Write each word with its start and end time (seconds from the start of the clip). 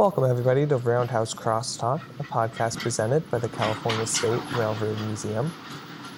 Welcome, 0.00 0.24
everybody, 0.24 0.66
to 0.66 0.78
Roundhouse 0.78 1.34
Crosstalk, 1.34 2.00
a 2.18 2.22
podcast 2.22 2.78
presented 2.78 3.30
by 3.30 3.36
the 3.36 3.50
California 3.50 4.06
State 4.06 4.40
Railroad 4.56 4.98
Museum. 5.00 5.52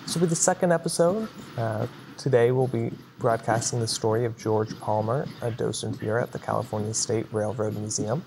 This 0.05 0.15
will 0.15 0.21
be 0.21 0.29
the 0.29 0.37
second 0.37 0.71
episode. 0.71 1.29
Uh, 1.59 1.89
today, 2.17 2.53
we'll 2.53 2.69
be 2.69 2.93
broadcasting 3.19 3.81
the 3.81 3.89
story 3.89 4.25
of 4.25 4.39
George 4.39 4.79
Palmer, 4.79 5.27
a 5.41 5.51
docent 5.51 6.01
here 6.01 6.17
at 6.19 6.31
the 6.31 6.39
California 6.39 6.95
State 6.95 7.27
Railroad 7.33 7.77
Museum. 7.77 8.23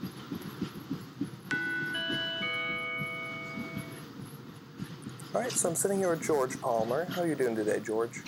All 5.33 5.39
right, 5.39 5.49
so 5.53 5.69
I'm 5.69 5.75
sitting 5.75 5.99
here 5.99 6.09
with 6.09 6.21
George 6.21 6.59
Palmer. 6.59 7.05
How 7.05 7.21
are 7.21 7.27
you 7.27 7.35
doing 7.35 7.55
today, 7.55 7.79
George? 7.79 8.23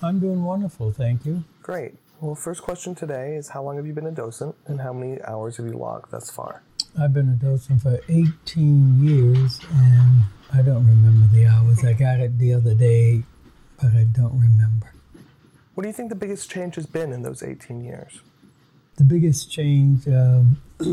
I'm 0.00 0.20
doing 0.20 0.44
wonderful, 0.44 0.92
thank 0.92 1.26
you. 1.26 1.42
Great. 1.60 1.96
Well, 2.18 2.34
first 2.34 2.62
question 2.62 2.94
today 2.94 3.36
is 3.36 3.50
how 3.50 3.62
long 3.62 3.76
have 3.76 3.86
you 3.86 3.92
been 3.92 4.06
a 4.06 4.10
docent 4.10 4.54
and 4.66 4.80
how 4.80 4.94
many 4.94 5.20
hours 5.24 5.58
have 5.58 5.66
you 5.66 5.74
logged 5.74 6.10
thus 6.10 6.30
far? 6.30 6.62
I've 6.98 7.12
been 7.12 7.28
a 7.28 7.32
docent 7.32 7.82
for 7.82 8.00
18 8.08 9.04
years 9.04 9.60
and 9.70 10.22
I 10.50 10.62
don't 10.62 10.86
remember 10.86 11.26
the 11.26 11.44
hours. 11.44 11.84
I 11.84 11.92
got 11.92 12.20
it 12.20 12.38
the 12.38 12.54
other 12.54 12.72
day, 12.72 13.22
but 13.76 13.92
I 13.92 14.04
don't 14.04 14.40
remember. 14.40 14.94
What 15.74 15.82
do 15.82 15.90
you 15.90 15.92
think 15.92 16.08
the 16.08 16.14
biggest 16.14 16.50
change 16.50 16.76
has 16.76 16.86
been 16.86 17.12
in 17.12 17.20
those 17.20 17.42
18 17.42 17.84
years? 17.84 18.20
The 18.96 19.04
biggest 19.04 19.50
change, 19.52 20.08
um, 20.08 20.56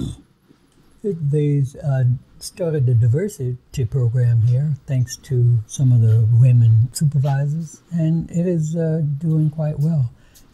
they 1.03 1.63
uh, 1.81 2.03
started 2.39 2.85
the 2.85 2.95
diversity 2.95 3.85
program 3.85 4.41
here 4.41 4.73
thanks 4.87 5.15
to 5.15 5.59
some 5.67 5.93
of 5.93 6.01
the 6.01 6.27
women 6.33 6.89
supervisors, 6.91 7.81
and 7.93 8.29
it 8.29 8.45
is 8.45 8.75
uh, 8.75 9.03
doing 9.19 9.49
quite 9.49 9.79
well. 9.79 10.11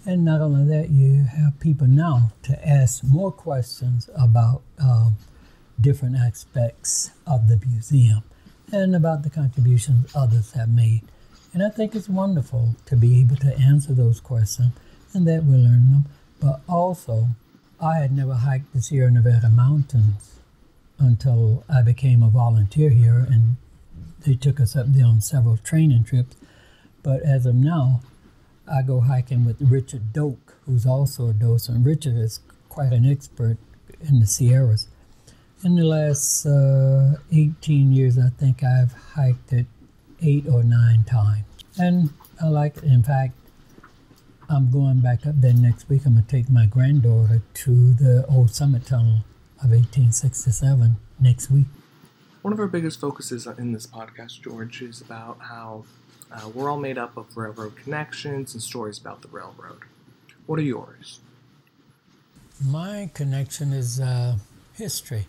And 0.10 0.26
not 0.26 0.42
only 0.42 0.66
that, 0.76 0.90
you 0.90 1.26
have 1.26 1.60
people 1.60 1.86
now 1.86 2.32
to 2.42 2.68
ask 2.68 3.04
more 3.04 3.32
questions 3.32 4.10
about 4.16 4.64
um, 4.80 5.18
different 5.80 6.16
aspects 6.16 7.12
of 7.28 7.48
the 7.48 7.62
museum 7.64 8.24
and 8.72 8.96
about 8.96 9.22
the 9.22 9.30
contributions 9.30 10.12
others 10.16 10.54
have 10.54 10.70
made. 10.70 11.04
And 11.54 11.62
I 11.62 11.70
think 11.70 11.94
it's 11.94 12.10
wonderful 12.10 12.74
to 12.88 12.96
be 12.96 13.20
able 13.20 13.36
to 13.36 13.56
answer 13.60 13.94
those 13.94 14.20
questions 14.20 14.72
and 15.14 15.28
that 15.28 15.44
we 15.44 15.58
learn 15.58 15.92
them. 15.92 16.06
But 16.40 16.62
also, 16.68 17.28
I 17.80 18.00
had 18.00 18.12
never 18.12 18.34
hiked 18.34 18.74
the 18.74 18.82
Sierra 18.82 19.12
Nevada 19.12 19.48
mountains 19.48 20.40
until 20.98 21.64
I 21.70 21.84
became 21.84 22.24
a 22.24 22.30
volunteer 22.30 22.90
here, 22.90 23.28
and 23.30 23.58
they 24.26 24.34
took 24.34 24.60
us 24.60 24.76
up 24.76 24.92
there 24.92 25.06
on 25.06 25.22
several 25.22 25.58
training 25.58 26.04
trips. 26.06 26.36
But 27.04 27.22
as 27.22 27.46
of 27.46 27.54
now, 27.54 28.02
I 28.72 28.82
go 28.82 29.00
hiking 29.00 29.46
with 29.46 29.58
Richard 29.60 30.14
Doak, 30.14 30.56
who's 30.66 30.86
also 30.86 31.30
a 31.30 31.34
docent. 31.34 31.86
Richard 31.86 32.16
is 32.16 32.40
quite 32.70 32.94
an 32.94 33.06
expert 33.06 33.58
in 34.08 34.20
the 34.20 34.28
Sierras. 34.28 34.88
In 35.64 35.76
the 35.76 35.84
last 35.84 36.46
uh, 36.46 37.16
18 37.32 37.92
years, 37.92 38.18
I 38.18 38.30
think 38.30 38.64
I've 38.64 38.94
hiked 38.94 39.52
it 39.52 39.66
eight 40.22 40.48
or 40.48 40.64
nine 40.64 41.04
times. 41.04 41.44
And 41.78 42.14
I 42.42 42.48
like 42.48 42.78
it. 42.78 42.84
In 42.84 43.04
fact, 43.04 43.34
I'm 44.50 44.72
going 44.72 45.02
back 45.02 45.26
up 45.26 45.40
there 45.42 45.54
next 45.54 45.90
week. 45.90 46.06
I'm 46.06 46.14
going 46.14 46.26
to 46.26 46.30
take 46.30 46.50
my 46.50 46.66
granddaughter 46.66 47.42
to 47.54 47.94
the 47.94 48.26
old 48.28 48.52
summit 48.52 48.86
tunnel 48.86 49.24
of 49.62 49.72
1867 49.72 50.96
next 51.20 51.52
week. 51.52 51.68
One 52.42 52.54
of 52.54 52.60
our 52.60 52.68
biggest 52.68 53.02
focuses 53.02 53.46
in 53.46 53.74
this 53.74 53.86
podcast, 53.86 54.42
George, 54.42 54.82
is 54.82 55.02
about 55.02 55.40
how 55.42 55.84
uh, 56.32 56.50
we're 56.54 56.70
all 56.70 56.80
made 56.80 56.98
up 56.98 57.18
of 57.18 57.36
railroad 57.36 57.76
connections 57.78 58.54
and 58.54 58.62
stories 58.62 58.98
about 58.98 59.22
the 59.22 59.28
railroad. 59.30 59.82
What 60.46 60.60
are 60.60 60.64
yours? 60.64 61.20
My 62.66 63.10
connection 63.14 63.74
is 63.74 64.00
uh, 64.00 64.38
history. 64.74 65.28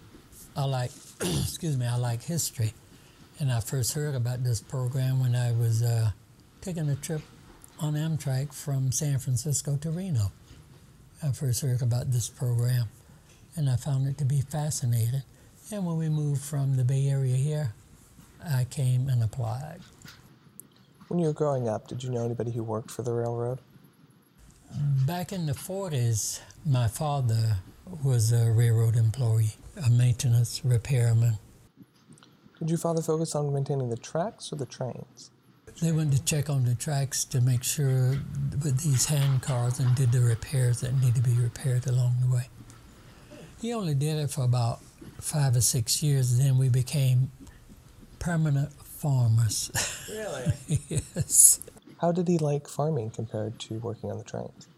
I 0.56 0.64
like, 0.64 0.90
excuse 1.20 1.76
me, 1.76 1.86
I 1.86 1.96
like 1.96 2.22
history. 2.22 2.74
And 3.38 3.50
I 3.50 3.60
first 3.60 3.94
heard 3.94 4.14
about 4.14 4.44
this 4.44 4.60
program 4.60 5.20
when 5.20 5.34
I 5.34 5.52
was 5.52 5.82
uh, 5.82 6.10
taking 6.60 6.88
a 6.90 6.96
trip 6.96 7.22
on 7.78 7.94
Amtrak 7.94 8.52
from 8.52 8.92
San 8.92 9.18
Francisco 9.18 9.76
to 9.78 9.90
Reno. 9.90 10.32
I 11.22 11.32
first 11.32 11.62
heard 11.62 11.80
about 11.82 12.10
this 12.10 12.28
program 12.28 12.88
and 13.56 13.68
I 13.68 13.76
found 13.76 14.06
it 14.06 14.18
to 14.18 14.24
be 14.24 14.40
fascinating. 14.40 15.22
And 15.72 15.86
when 15.86 15.96
we 15.96 16.08
moved 16.08 16.42
from 16.42 16.76
the 16.76 16.84
Bay 16.84 17.08
Area 17.08 17.36
here, 17.36 17.72
I 18.44 18.64
came 18.64 19.08
and 19.08 19.22
applied. 19.22 19.80
When 21.10 21.18
you 21.18 21.26
were 21.26 21.32
growing 21.32 21.68
up, 21.68 21.88
did 21.88 22.04
you 22.04 22.10
know 22.10 22.24
anybody 22.24 22.52
who 22.52 22.62
worked 22.62 22.88
for 22.88 23.02
the 23.02 23.12
railroad? 23.12 23.58
Back 25.08 25.32
in 25.32 25.44
the 25.46 25.54
40s, 25.54 26.38
my 26.64 26.86
father 26.86 27.56
was 28.04 28.30
a 28.30 28.52
railroad 28.52 28.94
employee, 28.94 29.54
a 29.84 29.90
maintenance 29.90 30.64
repairman. 30.64 31.38
Did 32.60 32.70
your 32.70 32.78
father 32.78 33.02
focus 33.02 33.34
on 33.34 33.52
maintaining 33.52 33.90
the 33.90 33.96
tracks 33.96 34.52
or 34.52 34.56
the 34.56 34.66
trains? 34.66 35.32
They 35.82 35.90
went 35.90 36.12
to 36.12 36.22
check 36.22 36.48
on 36.48 36.64
the 36.64 36.76
tracks 36.76 37.24
to 37.24 37.40
make 37.40 37.64
sure 37.64 38.20
with 38.62 38.78
these 38.84 39.06
hand 39.06 39.42
cars 39.42 39.80
and 39.80 39.92
did 39.96 40.12
the 40.12 40.20
repairs 40.20 40.80
that 40.82 40.94
need 41.00 41.16
to 41.16 41.22
be 41.22 41.32
repaired 41.32 41.88
along 41.88 42.18
the 42.20 42.32
way. 42.32 42.48
He 43.60 43.74
only 43.74 43.94
did 43.96 44.16
it 44.16 44.30
for 44.30 44.44
about 44.44 44.78
five 45.18 45.56
or 45.56 45.60
six 45.60 46.04
years, 46.04 46.38
then 46.38 46.56
we 46.56 46.68
became 46.68 47.32
permanent 48.20 48.70
farmers. 49.00 49.70
Really? 50.10 50.52
yes. 50.88 51.60
How 52.00 52.12
did 52.12 52.28
he 52.28 52.38
like 52.38 52.68
farming 52.68 53.10
compared 53.10 53.58
to 53.60 53.78
working 53.78 54.10
on 54.10 54.18
the 54.18 54.24
trains? 54.24 54.68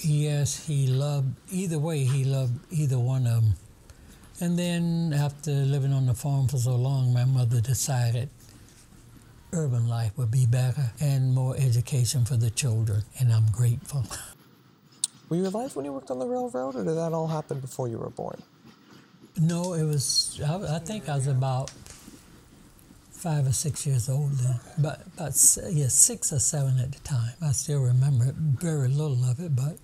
Yes, 0.00 0.66
he 0.66 0.86
loved 0.86 1.36
either 1.50 1.78
way. 1.78 2.04
He 2.04 2.24
loved 2.24 2.58
either 2.70 2.98
one 2.98 3.26
of 3.26 3.42
them. 3.42 3.54
And 4.40 4.58
then 4.58 5.12
after 5.12 5.50
living 5.50 5.92
on 5.92 6.06
the 6.06 6.14
farm 6.14 6.48
for 6.48 6.58
so 6.58 6.74
long, 6.74 7.12
my 7.12 7.24
mother 7.24 7.60
decided 7.60 8.30
urban 9.52 9.86
life 9.86 10.16
would 10.16 10.30
be 10.30 10.46
better 10.46 10.90
and 11.00 11.34
more 11.34 11.54
education 11.58 12.24
for 12.24 12.36
the 12.36 12.50
children, 12.50 13.02
and 13.18 13.32
I'm 13.32 13.46
grateful. 13.52 14.04
Were 15.28 15.36
you 15.36 15.46
alive 15.46 15.76
when 15.76 15.84
you 15.84 15.92
worked 15.92 16.10
on 16.10 16.18
the 16.18 16.26
railroad, 16.26 16.74
or 16.74 16.84
did 16.84 16.96
that 16.96 17.12
all 17.12 17.28
happen 17.28 17.60
before 17.60 17.88
you 17.88 17.98
were 17.98 18.10
born? 18.10 18.42
No, 19.40 19.74
it 19.74 19.84
was. 19.84 20.40
I, 20.44 20.76
I 20.76 20.78
think 20.78 21.08
I 21.08 21.16
was 21.16 21.26
about 21.26 21.70
five 23.22 23.46
or 23.46 23.52
six 23.52 23.86
years 23.86 24.08
old 24.08 24.32
then, 24.32 24.58
but 24.78 25.02
about 25.14 25.32
yeah, 25.70 25.86
six 25.86 26.32
or 26.32 26.40
seven 26.40 26.80
at 26.80 26.90
the 26.90 26.98
time. 27.00 27.32
I 27.40 27.52
still 27.52 27.80
remember 27.80 28.24
it, 28.26 28.34
very 28.34 28.88
little 28.88 29.24
of 29.30 29.38
it, 29.38 29.54
but. 29.54 29.78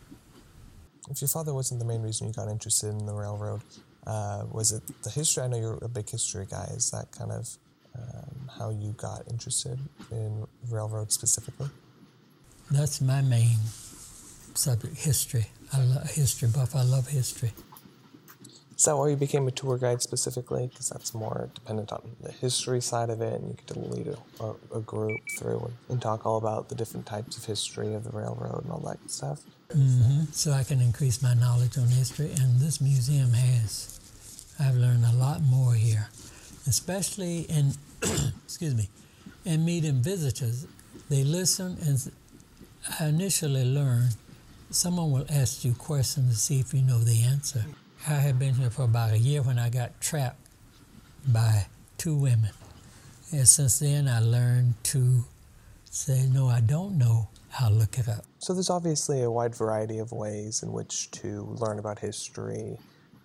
If 1.08 1.22
your 1.22 1.28
father 1.28 1.54
wasn't 1.54 1.78
the 1.80 1.86
main 1.86 2.02
reason 2.02 2.26
you 2.26 2.34
got 2.34 2.48
interested 2.48 2.88
in 2.88 3.06
the 3.06 3.14
railroad, 3.14 3.62
uh, 4.06 4.44
was 4.50 4.72
it 4.72 4.82
the 5.04 5.10
history? 5.10 5.44
I 5.44 5.46
know 5.46 5.58
you're 5.58 5.78
a 5.80 5.88
big 5.88 6.10
history 6.10 6.46
guy. 6.50 6.68
Is 6.74 6.90
that 6.90 7.12
kind 7.12 7.30
of 7.30 7.48
um, 7.94 8.50
how 8.58 8.70
you 8.70 8.92
got 8.92 9.22
interested 9.30 9.78
in 10.10 10.46
railroad 10.68 11.12
specifically? 11.12 11.68
That's 12.70 13.00
my 13.00 13.22
main 13.22 13.56
subject, 14.54 14.98
history. 14.98 15.46
I 15.72 15.80
love 15.80 16.10
history 16.10 16.48
buff. 16.48 16.74
I 16.74 16.82
love 16.82 17.08
history. 17.08 17.52
Is 18.78 18.84
that 18.84 18.96
why 18.96 19.08
you 19.08 19.16
became 19.16 19.48
a 19.48 19.50
tour 19.50 19.76
guide 19.76 20.02
specifically? 20.02 20.68
Because 20.68 20.88
that's 20.88 21.12
more 21.12 21.50
dependent 21.52 21.90
on 21.92 22.00
the 22.22 22.30
history 22.30 22.80
side 22.80 23.10
of 23.10 23.20
it, 23.20 23.40
and 23.40 23.48
you 23.48 23.56
to 23.66 23.78
lead 23.80 24.16
a, 24.38 24.54
a 24.72 24.80
group 24.80 25.18
through 25.36 25.58
and, 25.58 25.74
and, 25.88 26.00
talk 26.00 26.24
all 26.24 26.36
about 26.36 26.68
the 26.68 26.76
different 26.76 27.04
types 27.04 27.36
of 27.36 27.44
history 27.44 27.92
of 27.94 28.04
the 28.04 28.10
railroad 28.10 28.62
and 28.62 28.70
all 28.70 28.78
that 28.78 28.98
stuff. 29.10 29.40
Mm-hmm. 29.70 30.26
So 30.30 30.52
I 30.52 30.62
can 30.62 30.80
increase 30.80 31.20
my 31.20 31.34
knowledge 31.34 31.76
on 31.76 31.88
history, 31.88 32.30
and 32.30 32.60
this 32.60 32.80
museum 32.80 33.32
has. 33.32 33.98
I've 34.60 34.76
learned 34.76 35.04
a 35.04 35.12
lot 35.12 35.42
more 35.42 35.74
here, 35.74 36.08
especially 36.68 37.40
in, 37.48 37.72
excuse 38.44 38.76
me, 38.76 38.88
in 39.44 39.64
meeting 39.64 40.02
visitors. 40.02 40.68
They 41.10 41.24
listen, 41.24 41.78
and 41.84 42.12
I 43.00 43.06
initially 43.06 43.64
learned 43.64 44.14
someone 44.70 45.10
will 45.10 45.26
ask 45.28 45.64
you 45.64 45.74
questions 45.74 46.32
to 46.32 46.38
see 46.38 46.60
if 46.60 46.72
you 46.72 46.82
know 46.82 47.00
the 47.00 47.24
answer. 47.24 47.64
I 48.06 48.14
had 48.14 48.38
been 48.38 48.54
here 48.54 48.70
for 48.70 48.84
about 48.84 49.12
a 49.12 49.18
year 49.18 49.42
when 49.42 49.58
I 49.58 49.68
got 49.68 50.00
trapped 50.00 50.46
by 51.26 51.66
two 51.98 52.14
women. 52.14 52.52
And 53.32 53.46
since 53.46 53.80
then, 53.80 54.08
I 54.08 54.20
learned 54.20 54.74
to 54.84 55.24
say, 55.84 56.26
no, 56.32 56.46
I 56.46 56.60
don't 56.60 56.96
know. 56.96 57.28
I'll 57.60 57.72
look 57.72 57.98
it 57.98 58.08
up. 58.08 58.24
So 58.38 58.54
there's 58.54 58.70
obviously 58.70 59.22
a 59.22 59.30
wide 59.30 59.54
variety 59.54 59.98
of 59.98 60.12
ways 60.12 60.62
in 60.62 60.72
which 60.72 61.10
to 61.12 61.42
learn 61.60 61.78
about 61.78 61.98
history, 61.98 62.78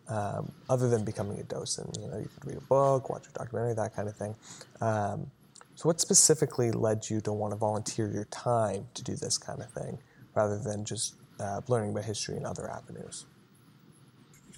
um, 0.10 0.52
other 0.70 0.90
than 0.90 1.06
becoming 1.06 1.40
a 1.40 1.44
docent. 1.44 1.98
You 2.02 2.08
know, 2.08 2.18
you 2.18 2.30
could 2.34 2.46
read 2.46 2.58
a 2.58 2.62
book, 2.62 3.10
watch 3.10 3.28
a 3.28 3.32
documentary, 3.32 3.76
that 3.76 3.96
kind 3.96 4.10
of 4.10 4.16
thing. 4.18 4.36
Um, 4.82 5.28
so 5.76 5.88
what 5.88 6.02
specifically 6.02 6.72
led 6.72 7.10
you 7.10 7.22
to 7.22 7.32
want 7.32 7.54
to 7.54 7.58
volunteer 7.58 8.12
your 8.12 8.26
time 8.26 8.88
to 8.96 9.04
do 9.04 9.16
this 9.16 9.38
kind 9.38 9.62
of 9.62 9.72
thing, 9.72 9.98
rather 10.36 10.58
than 10.58 10.84
just 10.84 11.16
uh, 11.40 11.62
learning 11.68 11.92
about 11.92 12.06
history 12.06 12.36
in 12.36 12.46
other 12.46 12.70
avenues? 12.70 13.26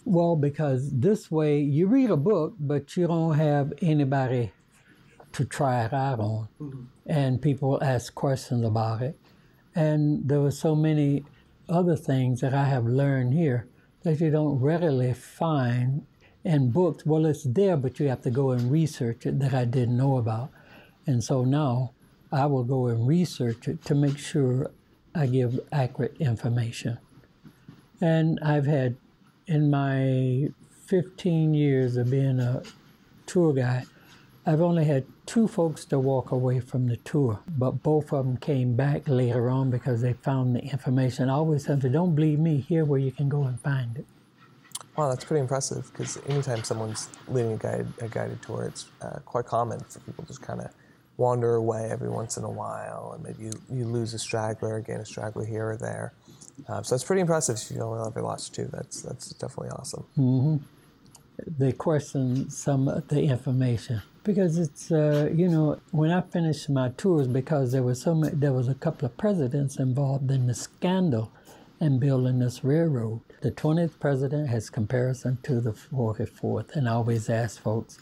Well, 0.06 0.36
because 0.36 0.92
this 0.92 1.30
way 1.32 1.60
you 1.60 1.88
read 1.88 2.12
a 2.12 2.18
book, 2.18 2.54
but 2.60 2.96
you 2.96 3.08
don't 3.08 3.34
have 3.34 3.74
anybody 3.82 4.52
to 5.34 5.44
try 5.44 5.84
it 5.84 5.94
out 5.94 6.20
on. 6.20 6.48
Mm-hmm. 6.62 6.84
And 7.08 7.42
people 7.42 7.84
ask 7.84 8.16
questions 8.16 8.64
about 8.64 9.02
it. 9.02 9.20
And 9.76 10.30
there 10.30 10.40
were 10.40 10.52
so 10.52 10.76
many 10.76 11.26
other 11.68 11.96
things 11.96 12.42
that 12.42 12.54
I 12.54 12.66
have 12.66 12.86
learned 12.86 13.34
here 13.34 13.68
that 14.04 14.22
you 14.22 14.30
don't 14.30 14.60
readily 14.60 15.14
find 15.14 16.06
in 16.44 16.70
books. 16.70 17.06
Well, 17.06 17.26
it's 17.26 17.44
there, 17.44 17.76
but 17.76 18.00
you 18.00 18.08
have 18.08 18.22
to 18.22 18.30
go 18.30 18.52
and 18.52 18.72
research 18.72 19.26
it 19.26 19.40
that 19.40 19.54
I 19.54 19.66
didn't 19.66 19.98
know 19.98 20.18
about. 20.18 20.52
And 21.08 21.24
so 21.24 21.44
now 21.44 21.92
I 22.32 22.46
will 22.46 22.64
go 22.64 22.88
and 22.88 23.08
research 23.08 23.68
it 23.68 23.84
to 23.86 23.96
make 23.96 24.18
sure 24.18 24.72
I 25.14 25.26
give 25.28 25.60
accurate 25.72 26.16
information. 26.20 27.00
And 28.00 28.40
I've 28.42 28.66
had, 28.68 28.98
in 29.48 29.70
my 29.70 30.50
15 30.88 31.54
years 31.54 31.98
of 31.98 32.10
being 32.10 32.40
a 32.40 32.62
tour 33.26 33.54
guide, 33.54 33.86
I've 34.46 34.62
only 34.62 34.86
had 34.86 35.06
two 35.26 35.48
folks 35.48 35.86
to 35.86 35.98
walk 36.00 36.32
away 36.32 36.60
from 36.60 36.88
the 36.88 36.98
tour, 36.98 37.40
but 37.48 37.82
both 37.82 38.14
of 38.14 38.26
them 38.26 38.38
came 38.38 38.76
back 38.76 39.08
later 39.08 39.50
on 39.50 39.72
because 39.72 40.02
they 40.02 40.14
found 40.14 40.56
the 40.56 40.60
information. 40.60 41.30
I 41.30 41.34
always 41.34 41.66
tell 41.66 41.78
them, 41.78 41.92
don't 41.92 42.14
believe 42.14 42.40
me, 42.40 42.58
here 42.58 42.86
where 42.86 43.00
you 43.00 43.12
can 43.12 43.28
go 43.28 43.44
and 43.44 43.60
find 43.60 43.98
it. 43.98 44.06
Wow, 44.96 45.10
that's 45.10 45.26
pretty 45.26 45.42
impressive 45.42 45.92
because 45.92 46.18
anytime 46.28 46.64
someone's 46.64 47.10
leading 47.28 47.60
a, 47.64 47.86
a 48.06 48.08
guided 48.08 48.42
tour, 48.44 48.66
it's 48.66 48.86
uh, 49.02 49.20
quite 49.26 49.46
common 49.46 49.80
for 49.80 50.00
people 50.02 50.24
just 50.26 50.42
kind 50.42 50.62
of 50.62 50.72
wander 51.18 51.56
away 51.56 51.90
every 51.92 52.10
once 52.10 52.38
in 52.38 52.44
a 52.44 52.50
while, 52.50 53.14
and 53.14 53.24
maybe 53.24 53.46
you, 53.46 53.52
you 53.72 53.86
lose 53.86 54.14
a 54.14 54.20
straggler, 54.20 54.80
gain 54.80 54.98
a 54.98 55.06
straggler 55.06 55.46
here 55.46 55.72
or 55.72 55.78
there. 55.78 56.14
Uh, 56.68 56.82
so 56.82 56.96
that's 56.96 57.04
pretty 57.04 57.22
impressive 57.22 57.58
if 57.58 57.76
you 57.76 57.82
only 57.82 58.06
ever 58.06 58.22
lost 58.22 58.54
two. 58.54 58.70
That's 58.72 59.02
that's 59.02 59.30
definitely 59.30 59.70
awesome. 59.70 60.06
Mm-hmm. 60.18 60.58
They 61.58 61.74
question 61.74 62.50
some 62.50 62.88
of 62.88 63.08
the 63.10 63.24
information 63.24 64.02
because 64.24 64.58
it's 64.58 64.92
uh, 64.92 65.30
you 65.34 65.48
know 65.48 65.80
when 65.92 66.12
I 66.12 66.22
finished 66.22 66.70
my 66.70 66.90
tours 66.90 67.28
because 67.28 67.72
there 67.72 67.84
was 67.84 68.02
so 68.02 68.16
many, 68.16 68.36
there 68.36 68.54
was 68.54 68.68
a 68.68 68.76
couple 68.76 69.06
of 69.06 69.18
presidents 69.18 69.78
involved 69.78 70.32
in 70.32 70.48
the 70.48 70.56
scandal 70.56 71.32
in 71.80 72.00
building 72.00 72.40
this 72.40 72.64
railroad. 72.64 73.22
The 73.42 73.52
20th 73.52 74.00
president 74.00 74.50
has 74.50 74.70
comparison 74.70 75.38
to 75.44 75.60
the 75.60 75.72
44th, 75.72 76.76
and 76.76 76.88
I 76.88 76.94
always 76.94 77.30
ask 77.30 77.62
folks, 77.62 78.00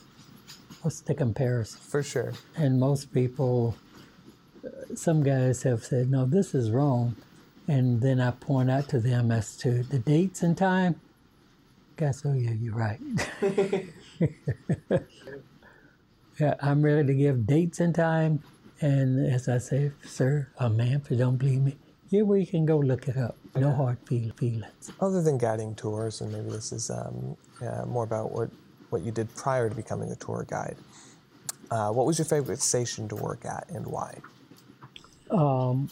what's 0.82 1.02
the 1.02 1.14
comparison? 1.16 1.80
For 1.82 2.04
sure. 2.04 2.34
And 2.56 2.80
most 2.80 3.14
people, 3.14 3.76
some 4.96 5.24
guys 5.24 5.64
have 5.64 5.84
said, 5.84 6.12
no, 6.12 6.26
this 6.26 6.54
is 6.54 6.72
wrong. 6.72 7.16
And 7.68 8.01
then 8.01 8.19
I 8.19 8.31
point 8.31 8.69
out 8.69 8.89
to 8.89 9.00
them 9.00 9.31
as 9.31 9.56
to 9.57 9.83
the 9.83 10.00
dates 10.00 10.44
and 10.44 10.57
time. 10.57 11.00
Guys, 11.95 12.21
oh 12.25 12.33
yeah, 12.33 12.51
you're 12.51 12.75
right. 12.75 13.00
yeah, 16.39 16.56
I'm 16.62 16.81
ready 16.81 17.07
to 17.07 17.13
give 17.13 17.48
dates 17.48 17.80
and 17.80 17.95
time. 17.95 18.44
And 18.81 19.25
as 19.31 19.48
I 19.48 19.60
say, 19.60 19.92
sir, 20.04 20.50
or 20.60 20.69
ma'am, 20.69 21.01
if 21.06 21.12
you 21.12 21.18
don't 21.18 21.38
believe 21.38 21.62
me, 21.62 21.77
here 22.10 22.25
we 22.25 22.45
can 22.45 22.65
go 22.65 22.77
look 22.77 23.07
it 23.07 23.18
up. 23.18 23.38
No 23.56 23.71
hard 23.71 23.98
feel, 24.06 24.31
feelings. 24.33 24.92
Other 25.00 25.21
than 25.21 25.38
guiding 25.38 25.75
tours, 25.75 26.21
and 26.21 26.31
maybe 26.33 26.50
this 26.50 26.71
is 26.71 26.89
um, 26.89 27.38
uh, 27.62 27.86
more 27.86 28.04
about 28.04 28.31
what, 28.31 28.50
what 28.89 29.04
you 29.04 29.12
did 29.12 29.33
prior 29.36 29.69
to 29.69 29.75
becoming 29.75 30.12
a 30.12 30.15
tour 30.15 30.45
guide, 30.48 30.75
uh, 31.71 31.92
what 31.92 32.06
was 32.06 32.18
your 32.18 32.25
favorite 32.25 32.62
station 32.62 33.07
to 33.07 33.15
work 33.15 33.45
at 33.45 33.69
and 33.69 33.86
why? 33.88 34.18
Um, 35.31 35.89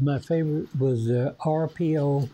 my 0.00 0.18
favorite 0.18 0.68
was 0.78 1.06
the 1.06 1.34
RPO 1.40 2.28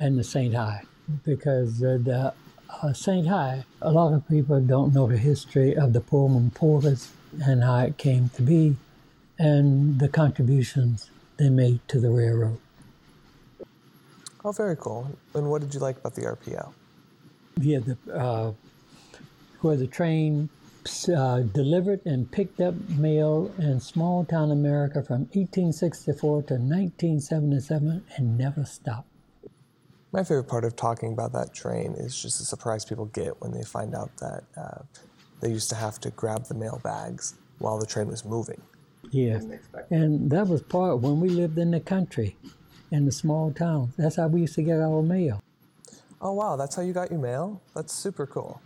and 0.00 0.18
the 0.18 0.24
St. 0.24 0.54
High 0.54 0.82
because 1.24 1.82
uh, 1.82 1.98
the 2.02 2.34
uh, 2.82 2.92
St. 2.92 3.26
High, 3.26 3.64
a 3.80 3.90
lot 3.90 4.12
of 4.12 4.28
people 4.28 4.60
don't 4.60 4.92
know 4.92 5.06
the 5.06 5.16
history 5.16 5.76
of 5.76 5.92
the 5.92 6.00
Pullman 6.00 6.50
Porters 6.50 7.10
and 7.44 7.62
how 7.62 7.78
it 7.78 7.96
came 7.96 8.28
to 8.30 8.42
be 8.42 8.76
and 9.38 9.98
the 9.98 10.08
contributions 10.08 11.10
they 11.36 11.50
made 11.50 11.80
to 11.88 12.00
the 12.00 12.10
railroad. 12.10 12.58
Oh, 14.44 14.52
very 14.52 14.76
cool. 14.76 15.10
And 15.34 15.50
what 15.50 15.60
did 15.60 15.74
you 15.74 15.80
like 15.80 15.98
about 15.98 16.14
the 16.14 16.22
RPO? 16.22 16.72
Yeah, 17.60 17.78
the, 17.78 18.14
uh, 18.14 18.52
where 19.60 19.76
the 19.76 19.86
train 19.86 20.48
uh, 21.08 21.40
delivered 21.52 22.00
and 22.04 22.30
picked 22.30 22.60
up 22.60 22.74
mail 22.90 23.52
in 23.58 23.80
small 23.80 24.24
town 24.24 24.50
America 24.50 25.02
from 25.02 25.22
1864 25.32 26.42
to 26.42 26.54
1977 26.54 28.04
and 28.16 28.38
never 28.38 28.64
stopped. 28.64 29.08
My 30.12 30.22
favorite 30.22 30.48
part 30.48 30.64
of 30.64 30.76
talking 30.76 31.12
about 31.12 31.32
that 31.32 31.52
train 31.52 31.92
is 31.98 32.20
just 32.20 32.38
the 32.38 32.44
surprise 32.44 32.84
people 32.84 33.06
get 33.06 33.40
when 33.40 33.52
they 33.52 33.62
find 33.62 33.94
out 33.94 34.16
that 34.18 34.44
uh, 34.56 34.82
they 35.40 35.50
used 35.50 35.68
to 35.70 35.76
have 35.76 36.00
to 36.00 36.10
grab 36.10 36.46
the 36.46 36.54
mail 36.54 36.80
bags 36.82 37.34
while 37.58 37.78
the 37.78 37.86
train 37.86 38.08
was 38.08 38.24
moving. 38.24 38.60
Yeah, 39.10 39.40
and 39.90 40.30
that 40.30 40.48
was 40.48 40.62
part 40.62 41.00
when 41.00 41.20
we 41.20 41.28
lived 41.28 41.58
in 41.58 41.70
the 41.70 41.80
country, 41.80 42.36
in 42.90 43.04
the 43.04 43.12
small 43.12 43.52
towns. 43.52 43.94
That's 43.96 44.16
how 44.16 44.28
we 44.28 44.40
used 44.42 44.54
to 44.54 44.62
get 44.62 44.80
our 44.80 45.02
mail. 45.02 45.42
Oh 46.20 46.32
wow, 46.32 46.56
that's 46.56 46.74
how 46.74 46.82
you 46.82 46.92
got 46.92 47.10
your 47.10 47.20
mail? 47.20 47.62
That's 47.74 47.92
super 47.92 48.26
cool. 48.26 48.60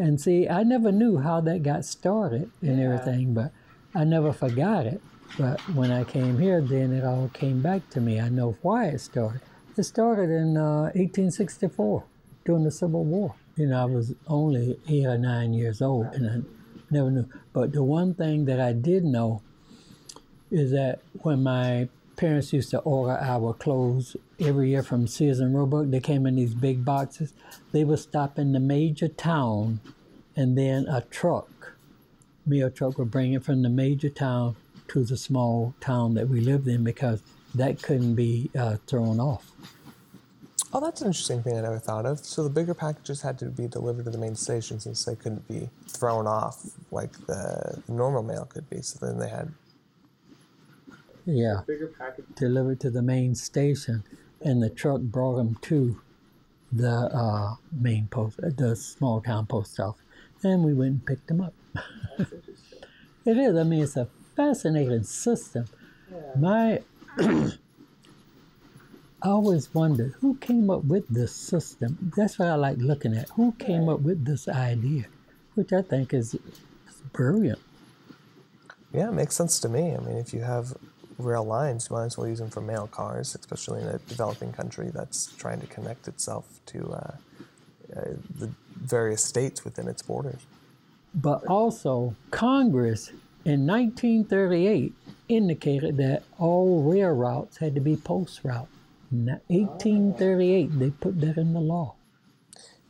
And 0.00 0.18
see, 0.18 0.48
I 0.48 0.62
never 0.62 0.90
knew 0.90 1.18
how 1.18 1.42
that 1.42 1.62
got 1.62 1.84
started 1.84 2.50
and 2.62 2.78
yeah. 2.78 2.84
everything, 2.86 3.34
but 3.34 3.52
I 3.94 4.04
never 4.04 4.32
forgot 4.32 4.86
it. 4.86 5.02
But 5.38 5.60
when 5.74 5.90
I 5.90 6.04
came 6.04 6.38
here, 6.38 6.62
then 6.62 6.90
it 6.94 7.04
all 7.04 7.30
came 7.34 7.60
back 7.60 7.90
to 7.90 8.00
me. 8.00 8.18
I 8.18 8.30
know 8.30 8.56
why 8.62 8.86
it 8.86 9.00
started. 9.02 9.42
It 9.76 9.82
started 9.82 10.30
in 10.30 10.56
uh, 10.56 10.90
1864 10.94 12.02
during 12.46 12.64
the 12.64 12.70
Civil 12.70 13.04
War. 13.04 13.34
You 13.56 13.66
know, 13.66 13.82
I 13.82 13.84
was 13.84 14.14
only 14.26 14.80
eight 14.88 15.04
or 15.04 15.18
nine 15.18 15.52
years 15.52 15.82
old, 15.82 16.06
and 16.14 16.26
I 16.26 16.48
never 16.90 17.10
knew. 17.10 17.28
But 17.52 17.72
the 17.72 17.84
one 17.84 18.14
thing 18.14 18.46
that 18.46 18.58
I 18.58 18.72
did 18.72 19.04
know 19.04 19.42
is 20.50 20.70
that 20.70 21.00
when 21.20 21.42
my 21.42 21.90
parents 22.20 22.52
used 22.52 22.68
to 22.68 22.78
order 22.80 23.16
our 23.18 23.54
clothes 23.54 24.14
every 24.38 24.68
year 24.68 24.82
from 24.82 25.06
Sears 25.06 25.40
and 25.40 25.56
Roebuck, 25.56 25.86
they 25.88 26.00
came 26.00 26.26
in 26.26 26.36
these 26.36 26.54
big 26.54 26.84
boxes. 26.84 27.32
They 27.72 27.82
would 27.82 27.98
stop 27.98 28.38
in 28.38 28.52
the 28.52 28.60
major 28.60 29.08
town, 29.08 29.80
and 30.36 30.56
then 30.56 30.86
a 30.86 31.00
truck, 31.00 31.72
mail 32.44 32.68
truck, 32.70 32.98
would 32.98 33.10
bring 33.10 33.32
it 33.32 33.42
from 33.42 33.62
the 33.62 33.70
major 33.70 34.10
town 34.10 34.56
to 34.88 35.02
the 35.02 35.16
small 35.16 35.74
town 35.80 36.12
that 36.12 36.28
we 36.28 36.42
lived 36.42 36.68
in 36.68 36.84
because 36.84 37.22
that 37.54 37.80
couldn't 37.80 38.16
be 38.16 38.50
uh, 38.54 38.76
thrown 38.86 39.18
off. 39.18 39.50
Oh, 40.74 40.80
that's 40.80 41.00
an 41.00 41.06
interesting 41.06 41.42
thing 41.42 41.56
I 41.56 41.62
never 41.62 41.78
thought 41.78 42.04
of. 42.04 42.18
So 42.18 42.44
the 42.44 42.50
bigger 42.50 42.74
packages 42.74 43.22
had 43.22 43.38
to 43.38 43.46
be 43.46 43.66
delivered 43.66 44.04
to 44.04 44.10
the 44.10 44.18
main 44.18 44.36
station 44.36 44.78
since 44.78 45.06
they 45.06 45.16
couldn't 45.16 45.48
be 45.48 45.70
thrown 45.88 46.26
off 46.26 46.66
like 46.90 47.12
the 47.26 47.82
normal 47.88 48.22
mail 48.22 48.44
could 48.44 48.68
be. 48.68 48.82
So 48.82 49.04
then 49.04 49.18
they 49.18 49.30
had 49.30 49.50
yeah. 51.24 51.62
Bigger 51.66 51.92
package. 51.98 52.24
Delivered 52.34 52.80
to 52.80 52.90
the 52.90 53.02
main 53.02 53.34
station, 53.34 54.04
and 54.40 54.62
the 54.62 54.70
truck 54.70 55.00
brought 55.00 55.36
them 55.36 55.56
to 55.62 56.00
the 56.72 56.90
uh, 56.90 57.54
main 57.72 58.06
post, 58.08 58.38
uh, 58.42 58.50
the 58.56 58.76
small 58.76 59.20
town 59.20 59.46
post 59.46 59.78
office, 59.80 60.02
and 60.42 60.64
we 60.64 60.72
went 60.72 60.90
and 60.90 61.06
picked 61.06 61.26
them 61.26 61.40
up. 61.40 61.54
it 62.18 63.38
is. 63.38 63.56
I 63.56 63.62
mean, 63.64 63.82
it's 63.82 63.96
a 63.96 64.08
fascinating 64.36 65.02
system. 65.02 65.66
Yeah. 66.10 66.18
My, 66.38 66.80
I 69.22 69.28
always 69.28 69.72
wondered 69.74 70.14
who 70.20 70.36
came 70.36 70.70
up 70.70 70.84
with 70.84 71.08
this 71.08 71.34
system. 71.34 72.12
That's 72.16 72.38
what 72.38 72.48
I 72.48 72.54
like 72.54 72.78
looking 72.78 73.14
at. 73.16 73.28
Who 73.30 73.52
came 73.52 73.88
up 73.88 74.00
with 74.00 74.24
this 74.24 74.48
idea, 74.48 75.06
which 75.54 75.72
I 75.72 75.82
think 75.82 76.14
is, 76.14 76.34
is 76.34 77.02
brilliant. 77.12 77.58
Yeah, 78.92 79.08
it 79.08 79.12
makes 79.12 79.36
sense 79.36 79.60
to 79.60 79.68
me. 79.68 79.94
I 79.94 79.98
mean, 79.98 80.16
if 80.16 80.32
you 80.32 80.40
have 80.40 80.74
rail 81.24 81.44
lines, 81.44 81.88
you 81.90 81.96
might 81.96 82.06
as 82.06 82.18
well 82.18 82.28
use 82.28 82.38
them 82.38 82.50
for 82.50 82.60
mail 82.60 82.86
cars, 82.86 83.34
especially 83.34 83.82
in 83.82 83.88
a 83.88 83.98
developing 83.98 84.52
country 84.52 84.90
that's 84.92 85.32
trying 85.36 85.60
to 85.60 85.66
connect 85.66 86.08
itself 86.08 86.60
to 86.66 86.90
uh, 86.90 87.16
uh, 87.96 88.02
the 88.38 88.50
various 88.76 89.22
states 89.22 89.64
within 89.64 89.88
its 89.88 90.02
borders. 90.02 90.40
But 91.14 91.44
also, 91.46 92.14
Congress 92.30 93.10
in 93.44 93.66
1938 93.66 94.92
indicated 95.28 95.96
that 95.96 96.22
all 96.38 96.82
rail 96.82 97.10
routes 97.10 97.58
had 97.58 97.74
to 97.74 97.80
be 97.80 97.96
post 97.96 98.40
route. 98.44 98.68
In 99.10 99.26
1838, 99.48 100.78
they 100.78 100.90
put 100.90 101.20
that 101.20 101.36
in 101.36 101.52
the 101.52 101.60
law. 101.60 101.94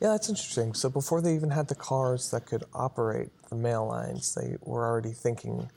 Yeah, 0.00 0.08
that's 0.10 0.28
interesting. 0.28 0.75
So 0.75 0.88
before 0.88 1.20
they 1.20 1.34
even 1.34 1.50
had 1.50 1.68
the 1.68 1.75
cars 1.75 2.30
that 2.30 2.46
could 2.46 2.64
operate 2.75 3.28
the 3.49 3.56
mail 3.56 3.87
lines, 3.87 4.34
they 4.34 4.56
were 4.62 4.87
already 4.87 5.12
thinking 5.12 5.70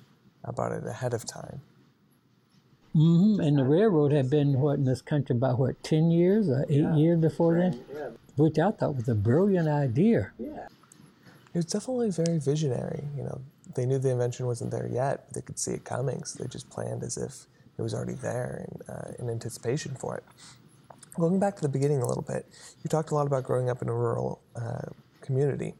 about 0.43 0.71
it 0.71 0.85
ahead 0.85 1.13
of 1.13 1.25
time. 1.25 1.61
Mm-hmm. 2.95 3.39
And 3.39 3.57
the 3.57 3.63
railroad 3.63 4.11
had 4.11 4.29
been 4.29 4.59
what 4.59 4.73
in 4.73 4.85
this 4.85 5.01
country 5.01 5.35
about 5.35 5.57
what 5.57 5.81
ten 5.83 6.11
years 6.11 6.47
or 6.47 6.65
eight 6.69 6.81
yeah. 6.81 6.95
years 6.95 7.19
before 7.19 7.57
then, 7.57 7.83
yeah. 7.93 8.09
which 8.35 8.59
I 8.59 8.69
thought 8.71 8.95
was 8.95 9.09
a 9.09 9.15
brilliant 9.15 9.67
idea. 9.67 10.31
Yeah, 10.37 10.67
it 11.53 11.57
was 11.57 11.65
definitely 11.65 12.11
very 12.11 12.39
visionary. 12.39 13.03
You 13.17 13.23
know, 13.23 13.41
they 13.75 13.85
knew 13.87 13.97
the 13.97 14.11
invention 14.11 14.45
wasn't 14.45 14.71
there 14.71 14.87
yet, 14.87 15.25
but 15.25 15.33
they 15.33 15.41
could 15.41 15.57
see 15.57 15.71
it 15.71 15.83
coming, 15.83 16.23
so 16.23 16.43
they 16.43 16.47
just 16.47 16.69
planned 16.69 17.03
as 17.03 17.17
if 17.17 17.47
it 17.77 17.81
was 17.81 17.95
already 17.95 18.13
there 18.13 18.67
in, 18.67 18.93
uh, 18.93 19.11
in 19.17 19.29
anticipation 19.29 19.95
for 19.95 20.17
it. 20.17 20.23
Going 21.19 21.39
back 21.39 21.55
to 21.55 21.61
the 21.61 21.69
beginning 21.69 22.01
a 22.01 22.07
little 22.07 22.23
bit, 22.23 22.45
you 22.83 22.89
talked 22.89 23.11
a 23.11 23.15
lot 23.15 23.25
about 23.25 23.43
growing 23.43 23.69
up 23.69 23.81
in 23.81 23.89
a 23.89 23.93
rural 23.93 24.41
uh, 24.55 24.89
community. 25.21 25.73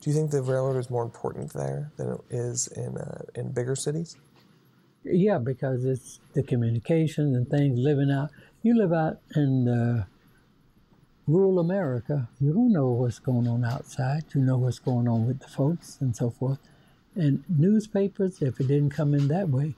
Do 0.00 0.10
you 0.10 0.14
think 0.14 0.30
the 0.30 0.42
railroad 0.42 0.76
is 0.76 0.90
more 0.90 1.02
important 1.02 1.52
there 1.52 1.90
than 1.96 2.12
it 2.12 2.20
is 2.30 2.68
in 2.68 2.96
uh, 2.96 3.22
in 3.34 3.50
bigger 3.50 3.74
cities? 3.74 4.16
Yeah, 5.04 5.38
because 5.38 5.84
it's 5.84 6.20
the 6.34 6.42
communication 6.42 7.34
and 7.34 7.48
things 7.48 7.78
living 7.78 8.10
out. 8.10 8.30
You 8.62 8.76
live 8.76 8.92
out 8.92 9.18
in 9.34 9.64
the 9.64 10.06
rural 11.26 11.58
America, 11.58 12.28
you 12.40 12.52
don't 12.52 12.72
know 12.72 12.88
what's 12.88 13.18
going 13.18 13.46
on 13.48 13.64
outside. 13.64 14.24
You 14.34 14.42
know 14.42 14.58
what's 14.58 14.78
going 14.78 15.08
on 15.08 15.26
with 15.26 15.40
the 15.40 15.48
folks 15.48 15.98
and 16.00 16.14
so 16.14 16.30
forth. 16.30 16.58
And 17.14 17.44
newspapers, 17.48 18.42
if 18.42 18.60
it 18.60 18.68
didn't 18.68 18.90
come 18.90 19.14
in 19.14 19.28
that 19.28 19.48
way, 19.48 19.74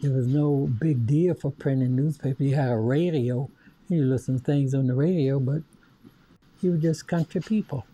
there 0.00 0.12
was 0.12 0.26
no 0.26 0.68
big 0.80 1.06
deal 1.06 1.34
for 1.34 1.50
printing 1.50 1.96
newspapers. 1.96 2.46
You 2.46 2.56
had 2.56 2.70
a 2.70 2.76
radio, 2.76 3.48
you 3.88 4.04
listen 4.04 4.38
to 4.38 4.44
things 4.44 4.74
on 4.74 4.86
the 4.86 4.94
radio, 4.94 5.38
but 5.38 5.62
you 6.60 6.72
were 6.72 6.76
just 6.76 7.06
country 7.06 7.40
people. 7.40 7.86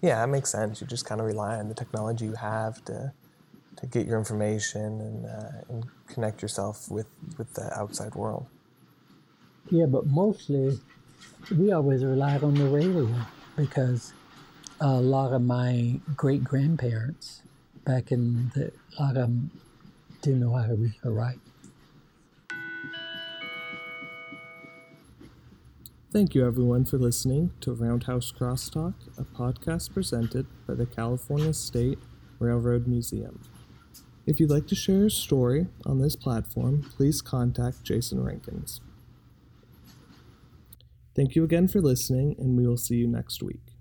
Yeah, 0.00 0.20
that 0.20 0.28
makes 0.28 0.50
sense. 0.50 0.80
You 0.80 0.86
just 0.86 1.04
kind 1.04 1.20
of 1.20 1.26
rely 1.26 1.58
on 1.58 1.68
the 1.68 1.74
technology 1.74 2.26
you 2.26 2.34
have 2.34 2.84
to 2.86 3.12
to 3.76 3.86
get 3.86 4.06
your 4.06 4.18
information 4.18 5.00
and, 5.00 5.26
uh, 5.26 5.64
and 5.68 5.84
connect 6.06 6.42
yourself 6.42 6.90
with, 6.90 7.06
with 7.38 7.54
the 7.54 7.72
outside 7.76 8.14
world. 8.14 8.46
Yeah, 9.70 9.86
but 9.86 10.06
mostly 10.06 10.78
we 11.50 11.72
always 11.72 12.04
relied 12.04 12.42
on 12.42 12.54
the 12.54 12.68
radio 12.68 13.08
because 13.56 14.12
a 14.80 15.00
lot 15.00 15.32
of 15.32 15.42
my 15.42 16.00
great 16.16 16.44
grandparents 16.44 17.42
back 17.84 18.12
in 18.12 18.50
the, 18.54 18.72
a 18.98 19.02
lot 19.02 19.10
of 19.10 19.22
them 19.22 19.50
didn't 20.22 20.40
know 20.40 20.54
how 20.54 20.66
to 20.66 20.74
read 20.74 20.94
or 21.04 21.12
write. 21.12 21.38
Thank 26.12 26.34
you, 26.34 26.46
everyone, 26.46 26.84
for 26.84 26.96
listening 26.96 27.50
to 27.60 27.72
Roundhouse 27.72 28.30
Crosstalk, 28.30 28.94
a 29.18 29.24
podcast 29.24 29.92
presented 29.92 30.46
by 30.64 30.74
the 30.74 30.86
California 30.86 31.52
State 31.52 31.98
Railroad 32.38 32.86
Museum. 32.86 33.40
If 34.26 34.40
you'd 34.40 34.50
like 34.50 34.66
to 34.68 34.74
share 34.74 34.96
your 34.96 35.10
story 35.10 35.66
on 35.84 36.00
this 36.00 36.16
platform, 36.16 36.82
please 36.96 37.20
contact 37.20 37.82
Jason 37.82 38.24
Rankins. 38.24 38.80
Thank 41.14 41.36
you 41.36 41.44
again 41.44 41.68
for 41.68 41.80
listening, 41.80 42.34
and 42.38 42.56
we 42.56 42.66
will 42.66 42.78
see 42.78 42.96
you 42.96 43.06
next 43.06 43.42
week. 43.42 43.73